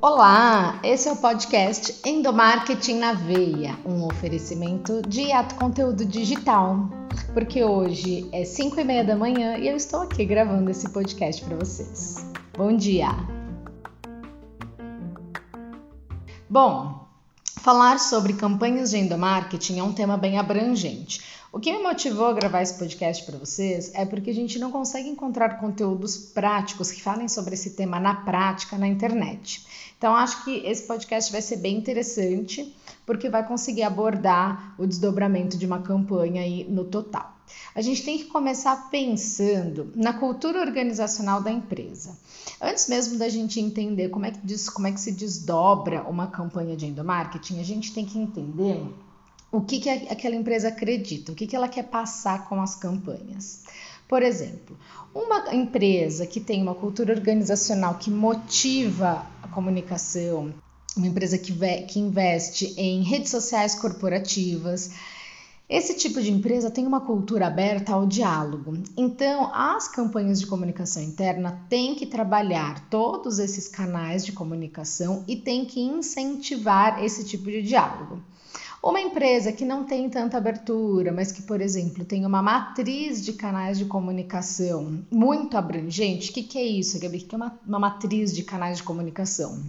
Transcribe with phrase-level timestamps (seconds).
[0.00, 6.88] Olá, esse é o podcast Endomarketing na Veia, um oferecimento de ato conteúdo digital.
[7.34, 11.44] Porque hoje é 5 e meia da manhã e eu estou aqui gravando esse podcast
[11.44, 12.26] para vocês.
[12.56, 13.10] Bom dia!
[16.48, 17.03] Bom,
[17.64, 21.22] falar sobre campanhas de endomarketing é um tema bem abrangente.
[21.50, 24.70] O que me motivou a gravar esse podcast para vocês é porque a gente não
[24.70, 29.64] consegue encontrar conteúdos práticos que falem sobre esse tema na prática na internet.
[29.96, 35.56] Então, acho que esse podcast vai ser bem interessante, porque vai conseguir abordar o desdobramento
[35.56, 37.33] de uma campanha aí no total.
[37.74, 42.16] A gente tem que começar pensando na cultura organizacional da empresa.
[42.60, 46.28] Antes mesmo da gente entender como é que, diz, como é que se desdobra uma
[46.28, 48.80] campanha de endomarketing, a gente tem que entender
[49.50, 53.62] o que, que aquela empresa acredita, o que, que ela quer passar com as campanhas.
[54.08, 54.76] Por exemplo,
[55.14, 60.52] uma empresa que tem uma cultura organizacional que motiva a comunicação,
[60.96, 61.52] uma empresa que,
[61.86, 64.90] que investe em redes sociais corporativas,
[65.66, 68.74] esse tipo de empresa tem uma cultura aberta ao diálogo.
[68.96, 75.36] Então, as campanhas de comunicação interna têm que trabalhar todos esses canais de comunicação e
[75.36, 78.22] têm que incentivar esse tipo de diálogo.
[78.82, 83.32] Uma empresa que não tem tanta abertura, mas que, por exemplo, tem uma matriz de
[83.32, 87.16] canais de comunicação muito abrangente, o que, que é isso, Gabi?
[87.16, 89.64] O que é uma, uma matriz de canais de comunicação?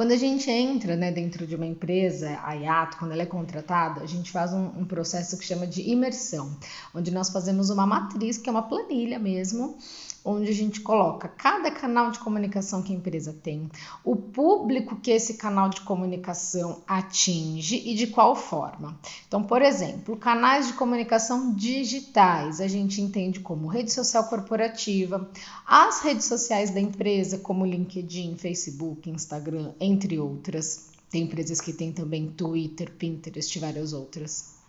[0.00, 4.00] Quando a gente entra né, dentro de uma empresa, a IATO, quando ela é contratada,
[4.00, 6.56] a gente faz um, um, processo que chama de imersão,
[6.94, 9.76] onde nós fazemos uma matriz, que é uma planilha mesmo,
[10.24, 13.70] onde a gente coloca cada canal de comunicação que a empresa tem,
[14.04, 18.98] o público que esse canal de comunicação atinge e de qual forma.
[19.26, 25.30] Então, por exemplo, canais de comunicação digitais, a gente entende como rede social corporativa,
[25.66, 30.90] as redes sociais da empresa, como LinkedIn, Facebook, Instagram, entre outras.
[31.10, 34.59] Tem empresas que têm também Twitter, Pinterest e várias outras.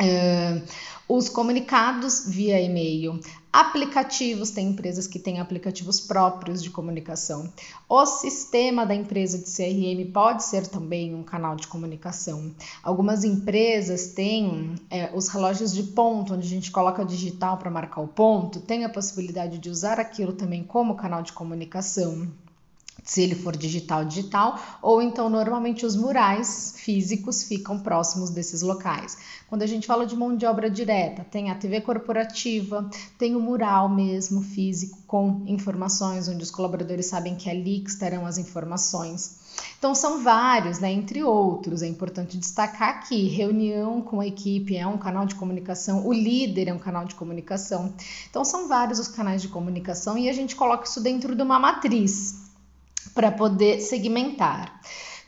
[0.00, 0.62] Uh,
[1.08, 3.18] os comunicados via e-mail,
[3.52, 7.52] aplicativos, tem empresas que têm aplicativos próprios de comunicação.
[7.88, 12.54] O sistema da empresa de CRM pode ser também um canal de comunicação.
[12.80, 18.02] Algumas empresas têm é, os relógios de ponto, onde a gente coloca digital para marcar
[18.02, 22.28] o ponto, tem a possibilidade de usar aquilo também como canal de comunicação
[23.02, 29.18] se ele for digital, digital, ou então normalmente os murais físicos ficam próximos desses locais.
[29.48, 32.88] Quando a gente fala de mão de obra direta, tem a TV corporativa,
[33.18, 37.90] tem o mural mesmo físico com informações onde os colaboradores sabem que é ali que
[37.90, 39.40] estarão as informações.
[39.78, 40.92] Então são vários, né?
[40.92, 46.06] Entre outros, é importante destacar que reunião com a equipe é um canal de comunicação,
[46.06, 47.92] o líder é um canal de comunicação.
[48.28, 51.58] Então são vários os canais de comunicação e a gente coloca isso dentro de uma
[51.58, 52.39] matriz
[53.14, 54.80] para poder segmentar.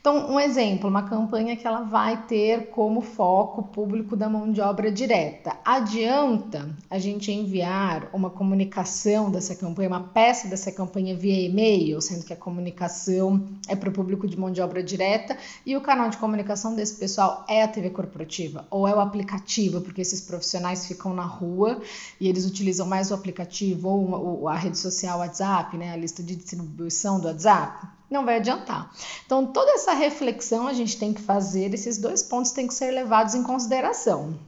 [0.02, 4.60] Então, um exemplo, uma campanha que ela vai ter como foco público da mão de
[4.60, 5.56] obra direta.
[5.64, 12.24] Adianta a gente enviar uma comunicação dessa campanha, uma peça dessa campanha via e-mail, sendo
[12.24, 16.10] que a comunicação é para o público de mão de obra direta e o canal
[16.10, 20.84] de comunicação desse pessoal é a TV corporativa ou é o aplicativo, porque esses profissionais
[20.84, 21.80] ficam na rua
[22.20, 26.34] e eles utilizam mais o aplicativo ou a rede social WhatsApp, né, a lista de
[26.34, 28.90] distribuição do WhatsApp não vai adiantar.
[29.24, 32.90] Então, toda essa reflexão a gente tem que fazer, esses dois pontos têm que ser
[32.90, 34.38] levados em consideração.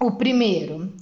[0.00, 0.92] O primeiro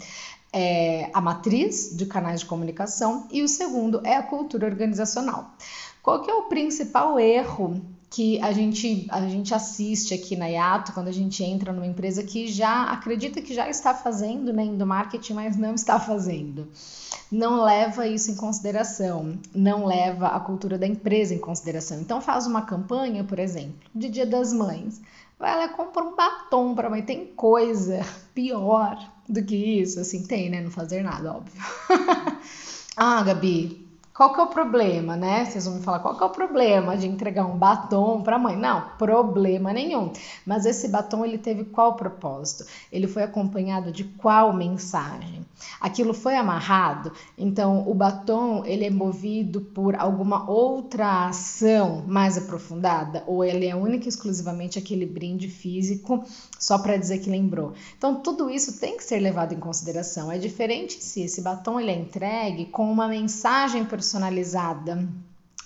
[0.52, 5.54] é a matriz de canais de comunicação e o segundo é a cultura organizacional.
[6.02, 10.92] Qual que é o principal erro que a gente, a gente assiste aqui na IATO
[10.92, 14.84] quando a gente entra numa empresa que já acredita que já está fazendo né, do
[14.84, 16.66] marketing, mas não está fazendo.
[17.30, 22.00] Não leva isso em consideração, não leva a cultura da empresa em consideração.
[22.00, 25.00] Então faz uma campanha, por exemplo, de Dia das Mães.
[25.38, 27.02] Vai lá compra um batom para mãe.
[27.02, 28.04] Tem coisa
[28.34, 30.60] pior do que isso, assim, tem, né?
[30.60, 31.62] Não fazer nada, óbvio.
[32.96, 33.88] ah, Gabi,
[34.20, 35.46] qual que é o problema, né?
[35.46, 38.38] Vocês vão me falar qual que é o problema de entregar um batom para a
[38.38, 38.54] mãe?
[38.54, 40.12] Não, problema nenhum.
[40.44, 42.66] Mas esse batom ele teve qual propósito?
[42.92, 45.46] Ele foi acompanhado de qual mensagem?
[45.80, 47.12] Aquilo foi amarrado?
[47.38, 53.74] Então o batom ele é movido por alguma outra ação mais aprofundada ou ele é
[53.74, 56.22] única e exclusivamente aquele brinde físico
[56.58, 57.72] só para dizer que lembrou?
[57.96, 60.30] Então tudo isso tem que ser levado em consideração.
[60.30, 64.09] É diferente se esse batom ele é entregue com uma mensagem personalizada.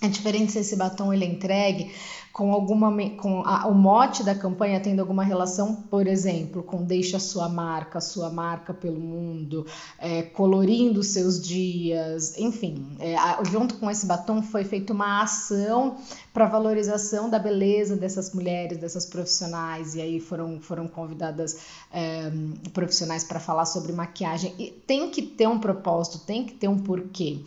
[0.01, 1.91] É diferente se esse batom ele é entregue
[2.35, 7.17] com alguma com a, o mote da campanha tendo alguma relação, por exemplo, com deixa
[7.17, 9.65] a sua marca, a sua marca pelo mundo,
[10.01, 13.15] é, colorindo seus dias, enfim, é,
[13.45, 15.97] junto com esse batom foi feita uma ação
[16.33, 21.59] para valorização da beleza dessas mulheres, dessas profissionais, e aí foram, foram convidadas
[21.93, 22.33] é,
[22.73, 24.53] profissionais para falar sobre maquiagem.
[24.59, 27.39] E tem que ter um propósito, tem que ter um porquê.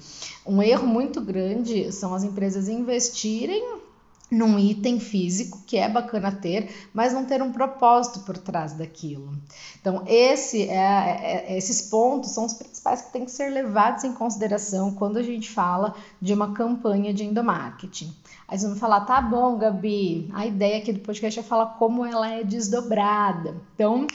[0.45, 3.85] Um erro muito grande são as empresas investirem
[4.29, 9.33] num item físico que é bacana ter, mas não ter um propósito por trás daquilo.
[9.79, 14.03] Então, esse é, é, é, esses pontos são os principais que têm que ser levados
[14.03, 18.13] em consideração quando a gente fala de uma campanha de endomarketing.
[18.47, 22.05] Aí vocês vão falar, tá bom, Gabi, a ideia aqui do podcast é falar como
[22.05, 23.55] ela é desdobrada.
[23.73, 24.05] Então,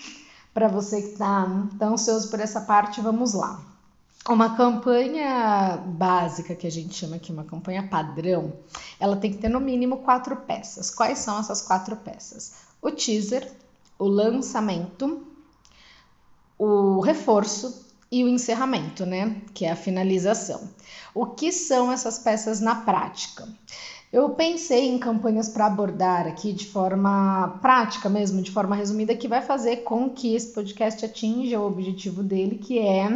[0.52, 1.46] para você que está
[1.78, 3.71] tá ansioso por essa parte, vamos lá.
[4.28, 8.52] Uma campanha básica, que a gente chama aqui uma campanha padrão,
[9.00, 10.90] ela tem que ter no mínimo quatro peças.
[10.90, 12.52] Quais são essas quatro peças?
[12.80, 13.50] O teaser,
[13.98, 15.26] o lançamento,
[16.56, 19.42] o reforço e o encerramento, né?
[19.52, 20.68] Que é a finalização.
[21.12, 23.48] O que são essas peças na prática?
[24.12, 29.26] Eu pensei em campanhas para abordar aqui de forma prática mesmo, de forma resumida, que
[29.26, 33.08] vai fazer com que esse podcast atinja o objetivo dele, que é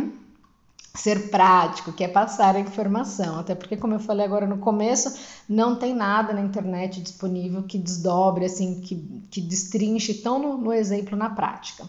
[0.96, 3.38] ser prático, que é passar a informação.
[3.38, 5.14] Até porque, como eu falei agora no começo,
[5.48, 8.96] não tem nada na internet disponível que desdobre, assim, que,
[9.30, 11.84] que destrinche tão no, no exemplo na prática.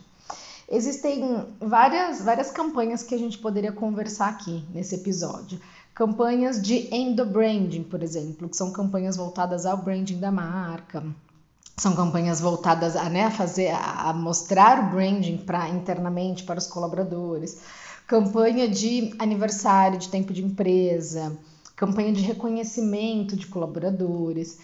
[0.70, 5.60] Existem várias, várias campanhas que a gente poderia conversar aqui nesse episódio.
[5.94, 11.04] Campanhas de endobranding, por exemplo, que são campanhas voltadas ao branding da marca.
[11.78, 16.68] São campanhas voltadas a, né, a fazer, a mostrar o branding para internamente para os
[16.68, 17.58] colaboradores
[18.08, 21.38] campanha de aniversário de tempo de empresa,
[21.76, 24.58] campanha de reconhecimento de colaboradores.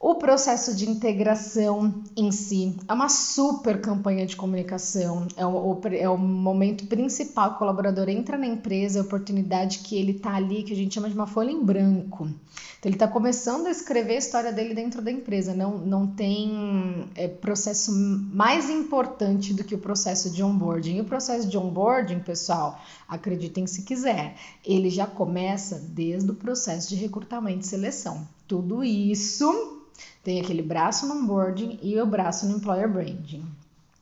[0.00, 6.08] O processo de integração em si é uma super campanha de comunicação, é o, é
[6.08, 10.72] o momento principal o colaborador entra na empresa, a oportunidade que ele está ali, que
[10.72, 12.26] a gente chama de uma folha em branco.
[12.26, 17.10] Então, ele está começando a escrever a história dele dentro da empresa, não, não tem
[17.16, 20.98] é, processo mais importante do que o processo de onboarding.
[20.98, 26.88] E o processo de onboarding, pessoal, acreditem se quiser, ele já começa desde o processo
[26.88, 28.37] de recrutamento e seleção.
[28.48, 29.84] Tudo isso
[30.24, 33.44] tem aquele braço no onboarding e o braço no employer branding.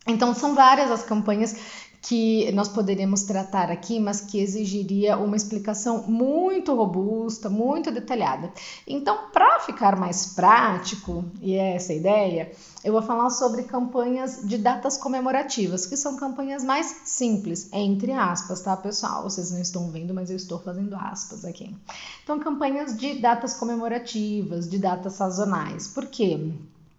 [0.06, 6.04] Então, são várias as campanhas que nós poderíamos tratar aqui, mas que exigiria uma explicação
[6.06, 8.52] muito robusta, muito detalhada.
[8.86, 12.52] Então, para ficar mais prático, e é essa a ideia,
[12.84, 18.60] eu vou falar sobre campanhas de datas comemorativas, que são campanhas mais simples, entre aspas,
[18.60, 19.24] tá, pessoal?
[19.24, 21.74] Vocês não estão vendo, mas eu estou fazendo aspas aqui.
[22.22, 25.88] Então, campanhas de datas comemorativas, de datas sazonais.
[25.88, 26.52] Por quê?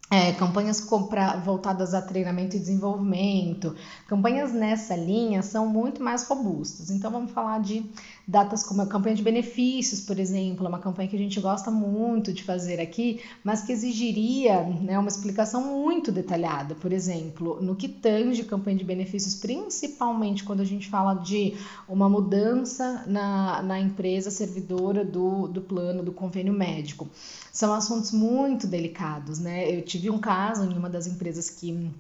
[0.09, 3.75] É, campanhas compra, voltadas a treinamento e desenvolvimento,
[4.07, 6.89] campanhas nessa linha são muito mais robustas.
[6.89, 7.85] Então vamos falar de
[8.25, 11.69] datas como a campanha de benefícios, por exemplo, é uma campanha que a gente gosta
[11.69, 16.73] muito de fazer aqui, mas que exigiria né, uma explicação muito detalhada.
[16.75, 21.53] Por exemplo, no que tange campanha de benefícios, principalmente quando a gente fala de
[21.87, 27.09] uma mudança na, na empresa servidora do, do plano, do convênio médico.
[27.51, 29.75] São assuntos muito delicados, né?
[29.75, 31.91] Eu tive um caso em uma das empresas que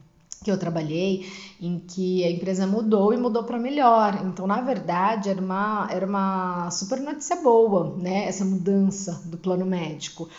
[0.43, 1.27] que eu trabalhei,
[1.59, 4.21] em que a empresa mudou e mudou para melhor.
[4.23, 8.25] Então, na verdade, era uma, era uma super notícia boa, né?
[8.25, 10.29] Essa mudança do plano médico.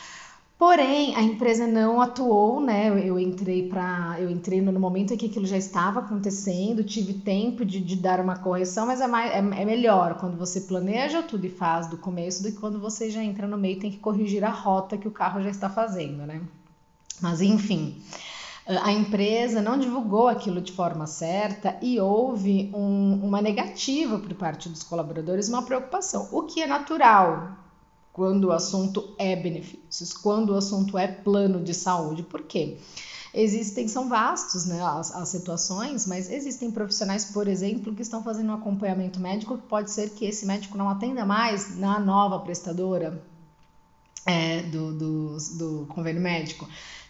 [0.59, 2.89] Porém, a empresa não atuou, né?
[2.89, 7.65] Eu entrei para, eu entrei no momento em que aquilo já estava acontecendo, tive tempo
[7.65, 11.45] de, de dar uma correção, mas é, mais, é, é melhor quando você planeja tudo
[11.47, 13.99] e faz do começo do que quando você já entra no meio e tem que
[13.99, 16.41] corrigir a rota que o carro já está fazendo, né?
[17.21, 18.03] Mas enfim
[18.83, 24.69] a empresa não divulgou aquilo de forma certa e houve um, uma negativa por parte
[24.69, 27.57] dos colaboradores, uma preocupação, o que é natural
[28.13, 32.23] quando o assunto é benefícios, quando o assunto é plano de saúde.
[32.23, 32.77] Por quê?
[33.33, 38.51] Existem, são vastos né, as, as situações, mas existem profissionais, por exemplo, que estão fazendo
[38.51, 43.23] um acompanhamento médico que pode ser que esse médico não atenda mais na nova prestadora
[44.27, 46.69] é, do, do, do convênio médico.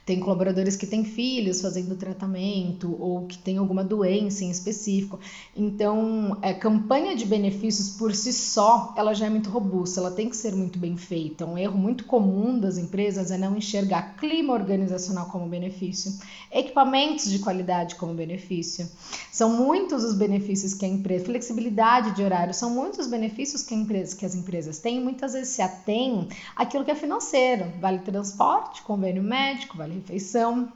[0.09, 5.21] Tem colaboradores que têm filhos fazendo tratamento ou que têm alguma doença em específico.
[5.55, 10.11] Então, a é, campanha de benefícios por si só, ela já é muito robusta, ela
[10.11, 11.45] tem que ser muito bem feita.
[11.45, 16.15] Um erro muito comum das empresas é não enxergar clima organizacional como benefício,
[16.51, 18.89] equipamentos de qualidade como benefício.
[19.31, 23.75] São muitos os benefícios que a empresa, flexibilidade de horário, são muitos os benefícios que,
[23.75, 25.03] empresa, que as empresas têm.
[25.03, 30.73] Muitas vezes se atém àquilo que é financeiro, vale transporte, convênio médico, vale refeição.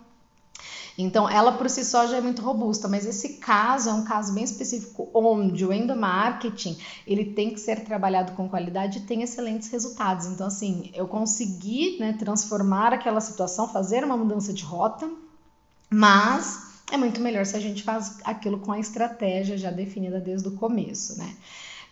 [0.97, 4.35] Então, ela por si só já é muito robusta, mas esse caso é um caso
[4.35, 6.77] bem específico onde o endomarketing
[7.07, 10.27] ele tem que ser trabalhado com qualidade e tem excelentes resultados.
[10.27, 15.11] Então, assim, eu consegui né, transformar aquela situação, fazer uma mudança de rota,
[15.89, 20.49] mas é muito melhor se a gente faz aquilo com a estratégia já definida desde
[20.49, 21.35] o começo, né?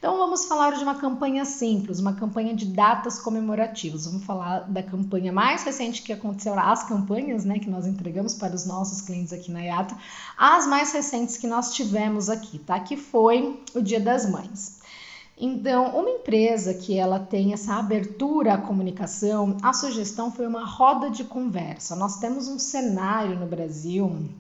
[0.01, 4.07] Então vamos falar de uma campanha simples, uma campanha de datas comemorativas.
[4.07, 8.55] Vamos falar da campanha mais recente que aconteceu, as campanhas, né, que nós entregamos para
[8.55, 9.95] os nossos clientes aqui na IATA,
[10.39, 12.81] as mais recentes que nós tivemos aqui, tá?
[12.81, 14.81] Que foi o Dia das Mães.
[15.37, 21.11] Então, uma empresa que ela tem essa abertura à comunicação, a sugestão foi uma roda
[21.11, 21.95] de conversa.
[21.95, 24.31] Nós temos um cenário no Brasil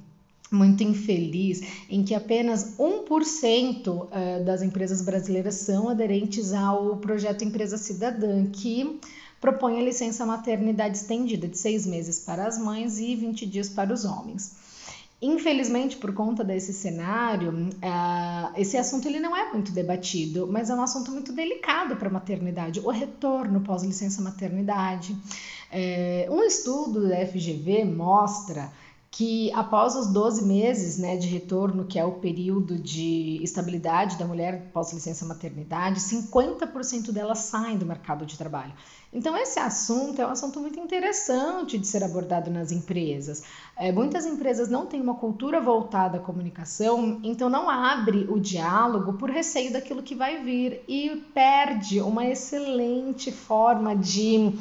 [0.50, 7.78] muito infeliz em que apenas 1% eh, das empresas brasileiras são aderentes ao projeto Empresa
[7.78, 8.98] Cidadã, que
[9.40, 13.92] propõe a licença maternidade estendida de seis meses para as mães e 20 dias para
[13.92, 14.58] os homens.
[15.22, 20.74] Infelizmente, por conta desse cenário, uh, esse assunto ele não é muito debatido, mas é
[20.74, 25.14] um assunto muito delicado para a maternidade, o retorno pós-licença maternidade.
[25.70, 28.72] É, um estudo da FGV mostra
[29.10, 34.24] que após os 12 meses né, de retorno, que é o período de estabilidade da
[34.24, 38.72] mulher pós-licença maternidade, 50% delas saem do mercado de trabalho.
[39.12, 43.42] Então, esse assunto é um assunto muito interessante de ser abordado nas empresas.
[43.76, 49.14] É, muitas empresas não têm uma cultura voltada à comunicação, então não abre o diálogo
[49.14, 54.56] por receio daquilo que vai vir e perde uma excelente forma de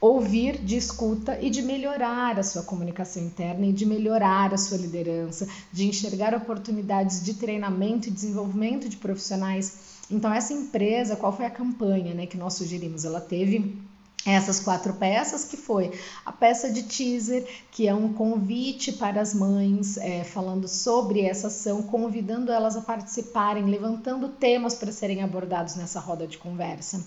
[0.00, 4.78] ouvir, de escuta e de melhorar a sua comunicação interna e de melhorar a sua
[4.78, 10.00] liderança, de enxergar oportunidades de treinamento e desenvolvimento de profissionais.
[10.10, 13.04] Então essa empresa, qual foi a campanha, né, que nós sugerimos?
[13.04, 13.76] Ela teve
[14.24, 15.92] essas quatro peças, que foi
[16.26, 21.46] a peça de teaser, que é um convite para as mães, é, falando sobre essa
[21.46, 27.02] ação, convidando elas a participarem, levantando temas para serem abordados nessa roda de conversa.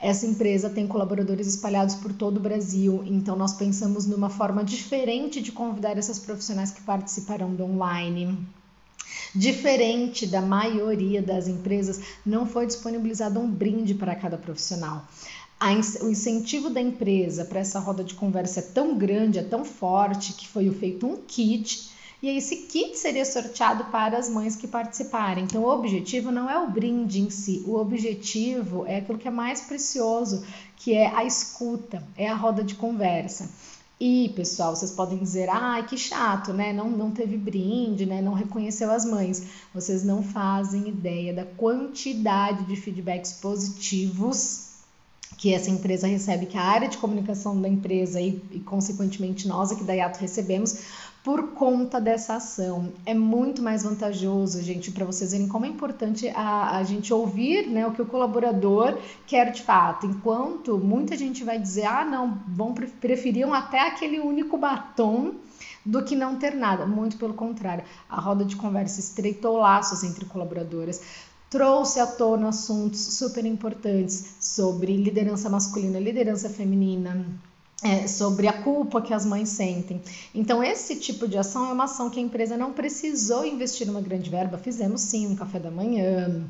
[0.00, 5.40] Essa empresa tem colaboradores espalhados por todo o Brasil, então nós pensamos numa forma diferente
[5.40, 8.38] de convidar essas profissionais que participarão do online.
[9.34, 15.06] Diferente da maioria das empresas, não foi disponibilizado um brinde para cada profissional.
[16.02, 20.34] o incentivo da empresa para essa roda de conversa é tão grande, é tão forte,
[20.34, 25.44] que foi feito um kit e esse kit seria sorteado para as mães que participarem.
[25.44, 29.30] Então o objetivo não é o brinde em si, o objetivo é aquilo que é
[29.30, 30.44] mais precioso,
[30.76, 33.48] que é a escuta, é a roda de conversa.
[33.98, 36.70] E, pessoal, vocês podem dizer, ah, que chato, né?
[36.70, 38.20] Não, não teve brinde, né?
[38.20, 39.42] Não reconheceu as mães.
[39.72, 44.66] Vocês não fazem ideia da quantidade de feedbacks positivos
[45.38, 49.70] que essa empresa recebe, que a área de comunicação da empresa e, e consequentemente nós
[49.70, 50.78] aqui da IATO recebemos,
[51.26, 52.92] por conta dessa ação.
[53.04, 57.66] É muito mais vantajoso, gente, para vocês verem como é importante a, a gente ouvir
[57.66, 60.06] né, o que o colaborador quer de fato.
[60.06, 65.34] Enquanto muita gente vai dizer, ah, não, vão preferiam até aquele único batom
[65.84, 66.86] do que não ter nada.
[66.86, 71.02] Muito pelo contrário, a roda de conversa estreitou laços entre colaboradoras,
[71.50, 77.26] trouxe à tona assuntos super importantes sobre liderança masculina, liderança feminina,
[77.82, 80.00] é, sobre a culpa que as mães sentem.
[80.34, 84.00] Então, esse tipo de ação é uma ação que a empresa não precisou investir uma
[84.00, 84.58] grande verba.
[84.58, 86.44] Fizemos sim um café da manhã,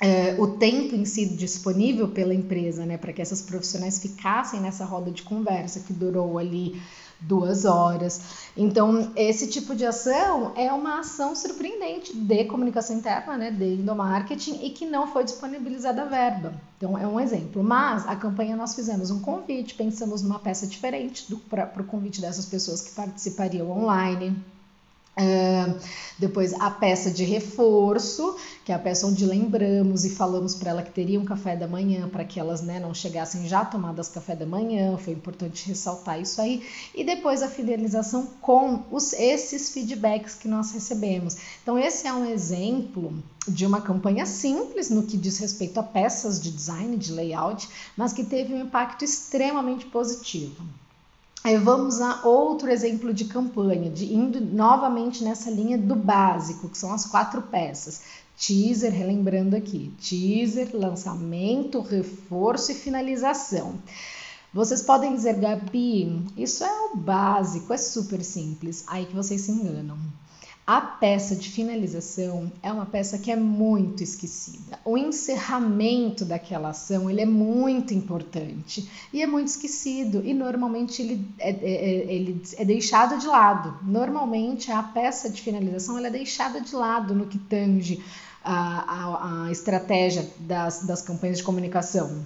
[0.00, 4.84] é, o tempo em si disponível pela empresa, né, para que essas profissionais ficassem nessa
[4.84, 6.80] roda de conversa que durou ali
[7.20, 8.20] duas horas.
[8.56, 14.64] Então, esse tipo de ação é uma ação surpreendente de comunicação interna, né, de endomarketing,
[14.64, 16.54] e que não foi disponibilizada a verba.
[16.76, 17.62] Então, é um exemplo.
[17.62, 22.46] Mas a campanha nós fizemos um convite, pensamos numa peça diferente para o convite dessas
[22.46, 24.36] pessoas que participariam online.
[26.18, 30.82] Depois a peça de reforço, que é a peça onde lembramos e falamos para ela
[30.82, 34.34] que teria um café da manhã, para que elas né, não chegassem já tomadas café
[34.34, 36.66] da manhã, foi importante ressaltar isso aí.
[36.94, 41.36] E depois a fidelização com os, esses feedbacks que nós recebemos.
[41.62, 43.12] Então, esse é um exemplo
[43.46, 48.12] de uma campanha simples no que diz respeito a peças de design, de layout, mas
[48.12, 50.64] que teve um impacto extremamente positivo.
[51.44, 56.78] Aí vamos a outro exemplo de campanha, de indo novamente nessa linha do básico, que
[56.78, 58.00] são as quatro peças.
[58.34, 63.74] Teaser, relembrando aqui, teaser, lançamento, reforço e finalização.
[64.54, 68.82] Vocês podem dizer, Gabi, isso é o básico, é super simples.
[68.86, 69.98] Aí que vocês se enganam.
[70.66, 74.78] A peça de finalização é uma peça que é muito esquecida.
[74.82, 81.28] O encerramento daquela ação ele é muito importante e é muito esquecido e normalmente ele
[81.38, 83.78] é, é, é ele é deixado de lado.
[83.82, 88.02] Normalmente a peça de finalização ela é deixada de lado no que tange
[88.42, 92.24] a, a, a estratégia das, das campanhas de comunicação.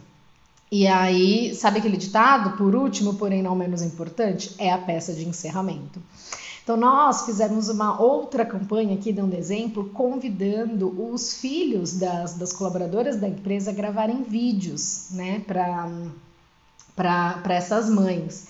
[0.71, 2.57] E aí, sabe aquele ditado?
[2.57, 6.01] Por último, porém não menos importante, é a peça de encerramento.
[6.69, 13.17] Então, nós fizemos uma outra campanha aqui, dando exemplo, convidando os filhos das, das colaboradoras
[13.17, 18.49] da empresa a gravarem vídeos, né, para essas mães.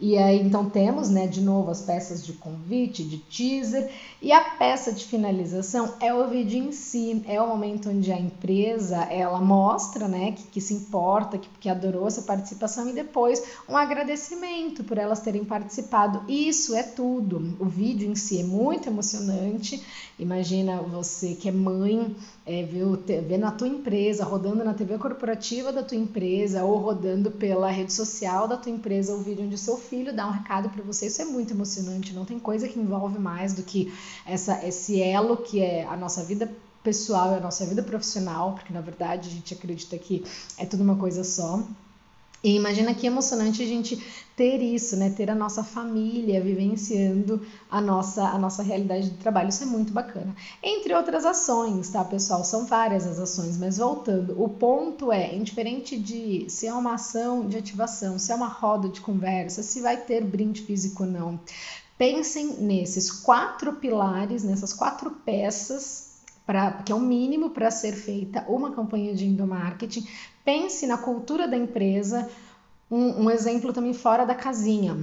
[0.00, 3.90] E aí então temos, né, de novo as peças de convite, de teaser,
[4.22, 8.18] e a peça de finalização é o vídeo em si, é o momento onde a
[8.18, 13.42] empresa ela mostra, né, que, que se importa, que, que adorou essa participação e depois
[13.68, 16.22] um agradecimento por elas terem participado.
[16.26, 17.56] Isso é tudo.
[17.60, 19.84] O vídeo em si é muito emocionante.
[20.18, 22.16] Imagina você que é mãe,
[22.50, 27.70] é, vendo a tua empresa rodando na TV corporativa da tua empresa ou rodando pela
[27.70, 31.06] rede social da tua empresa o vídeo onde seu filho dá um recado para você,
[31.06, 32.12] isso é muito emocionante.
[32.12, 33.94] Não tem coisa que envolve mais do que
[34.26, 36.50] essa, esse elo que é a nossa vida
[36.82, 40.24] pessoal e a nossa vida profissional, porque na verdade a gente acredita que
[40.58, 41.62] é tudo uma coisa só.
[42.42, 44.02] E imagina que emocionante a gente
[44.34, 45.10] ter isso, né?
[45.10, 49.50] Ter a nossa família vivenciando a nossa, a nossa realidade de trabalho.
[49.50, 50.34] Isso é muito bacana.
[50.62, 52.42] Entre outras ações, tá, pessoal?
[52.42, 57.46] São várias as ações, mas voltando, o ponto é, indiferente de se é uma ação
[57.46, 61.40] de ativação, se é uma roda de conversa, se vai ter brinde físico ou não.
[61.98, 66.09] Pensem nesses quatro pilares, nessas quatro peças
[66.84, 70.06] Que é o mínimo para ser feita uma campanha de endomarketing
[70.44, 72.28] Pense na cultura da empresa,
[72.90, 74.96] um, um exemplo também fora da casinha.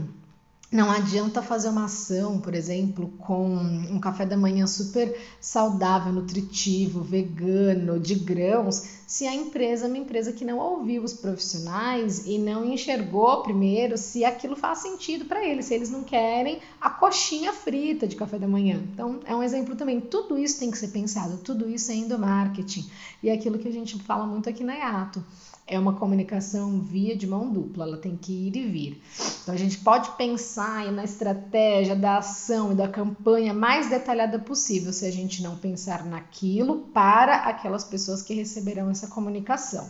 [0.69, 7.01] Não adianta fazer uma ação, por exemplo, com um café da manhã super saudável, nutritivo,
[7.01, 12.37] vegano, de grãos, se a empresa é uma empresa que não ouviu os profissionais e
[12.37, 17.53] não enxergou primeiro se aquilo faz sentido para eles, se eles não querem a coxinha
[17.53, 18.83] frita de café da manhã.
[18.91, 20.01] Então, é um exemplo também.
[20.01, 22.89] Tudo isso tem que ser pensado, tudo isso é endomarketing.
[23.23, 25.23] E é aquilo que a gente fala muito aqui na IATO
[25.67, 29.01] é uma comunicação via de mão dupla, ela tem que ir e vir.
[29.43, 34.93] Então a gente pode pensar na estratégia da ação e da campanha mais detalhada possível
[34.93, 39.87] se a gente não pensar naquilo para aquelas pessoas que receberão essa comunicação.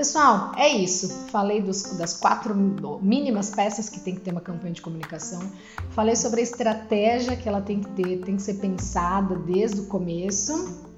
[0.00, 1.10] Pessoal, é isso.
[1.30, 2.54] Falei dos, das quatro
[3.02, 5.42] mínimas peças que tem que ter uma campanha de comunicação.
[5.90, 9.86] Falei sobre a estratégia que ela tem que ter, tem que ser pensada desde o
[9.88, 10.89] começo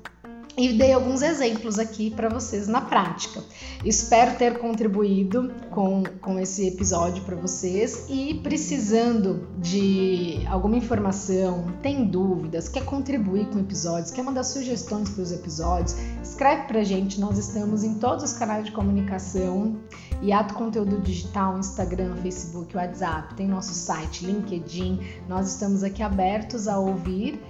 [0.57, 3.43] e dei alguns exemplos aqui para vocês na prática.
[3.85, 12.05] Espero ter contribuído com, com esse episódio para vocês e precisando de alguma informação, tem
[12.05, 17.19] dúvidas, quer contribuir com episódios, quer mandar sugestões para os episódios, escreve para gente.
[17.19, 19.79] Nós estamos em todos os canais de comunicação
[20.21, 25.01] e ato conteúdo digital, Instagram, Facebook, WhatsApp, tem nosso site, LinkedIn.
[25.29, 27.41] Nós estamos aqui abertos a ouvir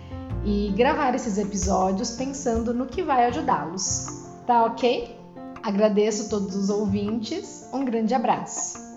[0.45, 4.07] e gravar esses episódios pensando no que vai ajudá-los.
[4.47, 5.17] Tá ok?
[5.63, 8.92] Agradeço todos os ouvintes, um grande abraço.